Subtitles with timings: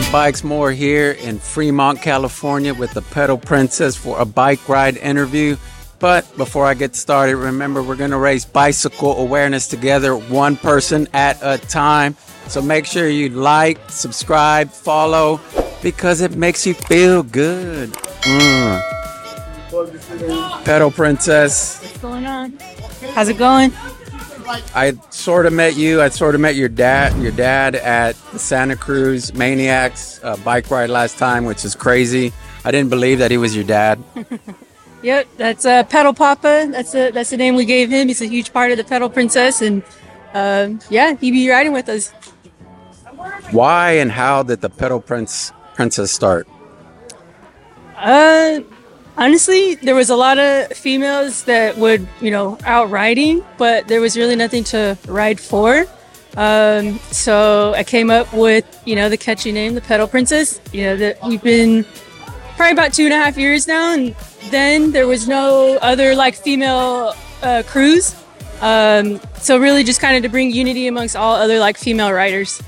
[0.00, 5.56] Bikes More here in Fremont, California with the Pedal Princess for a bike ride interview.
[6.00, 11.06] But before I get started, remember we're going to raise bicycle awareness together, one person
[11.12, 12.16] at a time.
[12.48, 15.40] So make sure you like, subscribe, follow,
[15.80, 17.92] because it makes you feel good.
[18.22, 18.82] Mm.
[20.64, 21.80] Pedal Princess.
[21.82, 22.58] What's going on?
[23.14, 23.72] How's it going?
[24.46, 26.02] I sort of met you.
[26.02, 30.70] I sort of met your dad, your dad at the Santa Cruz Maniacs uh, bike
[30.70, 32.32] ride last time, which is crazy.
[32.64, 34.02] I didn't believe that he was your dad.
[35.04, 36.66] Yep, that's uh, Pedal Papa.
[36.70, 38.08] That's a, that's the name we gave him.
[38.08, 39.82] He's a huge part of the Pedal Princess, and
[40.32, 42.08] um, yeah, he'd be riding with us.
[43.50, 46.48] Why and how did the Pedal Prince Princess start?
[47.96, 48.60] Uh,
[49.16, 54.00] honestly, there was a lot of females that would, you know, out riding, but there
[54.00, 55.86] was really nothing to ride for.
[56.36, 60.60] Um, so I came up with, you know, the catchy name, the Pedal Princess.
[60.72, 61.84] You know, that we've been
[62.56, 64.14] probably about two and a half years now, and
[64.50, 68.16] then there was no other like female uh, crews.
[68.60, 72.60] Um, so really, just kind of to bring unity amongst all other like female riders.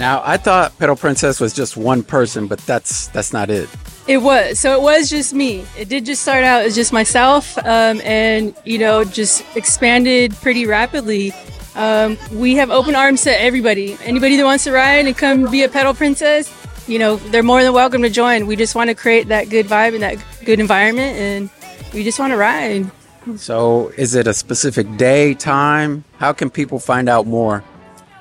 [0.00, 3.68] Now, I thought Pedal Princess was just one person, but that's that's not it.
[4.08, 4.58] It was.
[4.58, 5.66] So it was just me.
[5.76, 10.64] It did just start out as just myself, um, and you know, just expanded pretty
[10.64, 11.34] rapidly.
[11.74, 13.98] Um, we have open arms to everybody.
[14.02, 16.50] Anybody that wants to ride and come be a pedal princess,
[16.88, 18.46] you know, they're more than welcome to join.
[18.46, 21.50] We just want to create that good vibe and that good environment, and
[21.92, 22.90] we just want to ride.
[23.36, 26.04] So, is it a specific day, time?
[26.16, 27.62] How can people find out more?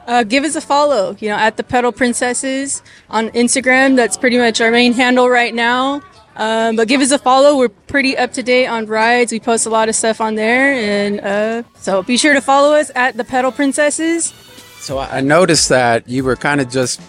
[0.10, 3.96] Uh, give us a follow, you know, at the Pedal Princesses on Instagram.
[3.96, 6.02] That's pretty much our main handle right now.
[6.36, 7.56] Um, but give us a follow.
[7.56, 9.32] We're pretty up to date on rides.
[9.32, 12.74] We post a lot of stuff on there, and uh, so be sure to follow
[12.74, 14.34] us at the Pedal Princesses.
[14.80, 17.00] So I I noticed that you were kind of just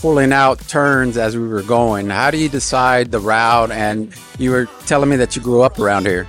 [0.00, 2.10] pulling out turns as we were going.
[2.10, 3.70] How do you decide the route?
[3.70, 6.26] And you were telling me that you grew up around here.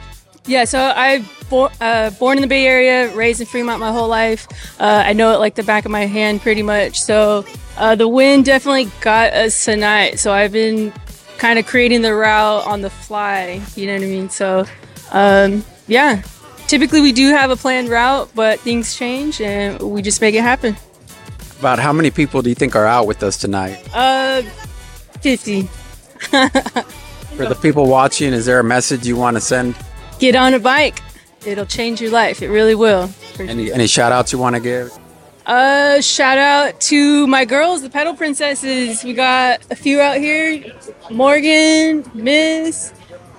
[0.50, 4.08] Yeah, so I bo- uh, born in the Bay Area, raised in Fremont my whole
[4.08, 4.48] life.
[4.80, 7.00] Uh, I know it like the back of my hand, pretty much.
[7.00, 7.46] So
[7.78, 10.18] uh, the wind definitely got us tonight.
[10.18, 10.92] So I've been
[11.38, 13.62] kind of creating the route on the fly.
[13.76, 14.30] You know what I mean?
[14.32, 14.66] So
[15.12, 16.24] um, yeah,
[16.66, 20.42] typically we do have a planned route, but things change and we just make it
[20.42, 20.76] happen.
[21.60, 23.88] About how many people do you think are out with us tonight?
[23.94, 24.42] Uh,
[25.22, 25.64] fifty.
[27.38, 29.76] For the people watching, is there a message you want to send?
[30.20, 31.00] Get on a bike.
[31.46, 32.42] It'll change your life.
[32.42, 33.10] It really will.
[33.40, 34.92] Any any shout outs you want to give?
[35.46, 39.04] Uh, shout out to my girls, the pedal princesses.
[39.04, 40.64] We got a few out here.
[41.10, 42.94] Morgan, Miss.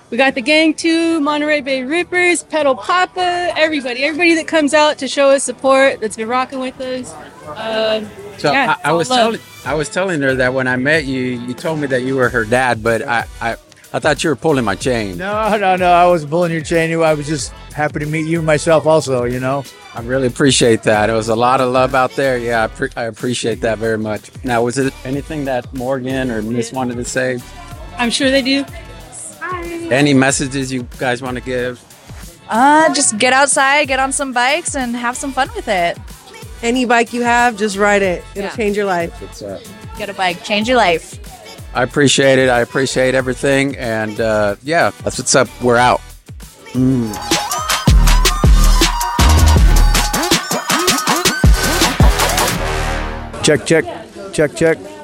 [0.09, 4.97] We got the gang too, Monterey Bay Rippers, Pedal Papa, everybody, everybody that comes out
[4.97, 7.13] to show us support that's been rocking with us.
[7.47, 9.19] Um, So yeah, I, I was love.
[9.19, 12.17] telling I was telling her that when I met you, you told me that you
[12.17, 13.55] were her dad, but I I,
[13.93, 15.17] I thought you were pulling my chain.
[15.17, 15.91] No, no, no.
[15.91, 16.91] I wasn't pulling your chain.
[17.01, 19.25] I was just happy to meet you myself, also.
[19.25, 19.63] You know.
[19.93, 21.09] I really appreciate that.
[21.09, 22.37] It was a lot of love out there.
[22.37, 24.31] Yeah, I, pre- I appreciate that very much.
[24.45, 27.39] Now, was it anything that Morgan or Miss wanted to say?
[27.97, 28.63] I'm sure they do.
[29.41, 29.65] Hi.
[29.91, 31.83] Any messages you guys want to give?
[32.49, 35.97] Uh, just get outside, get on some bikes, and have some fun with it.
[36.63, 38.23] Any bike you have, just ride it.
[38.35, 38.55] It'll Yeah.
[38.55, 39.21] change your life.
[39.21, 39.59] It's, uh,
[39.97, 41.19] Get a bike, change your life.
[41.73, 42.49] I appreciate it.
[42.49, 43.77] I appreciate everything.
[43.77, 45.47] And uh, yeah, that's what's up.
[45.61, 46.01] We're out.
[53.43, 53.85] Check, check,
[54.33, 55.00] check, check.